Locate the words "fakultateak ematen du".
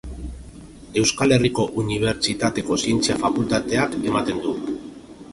3.25-4.55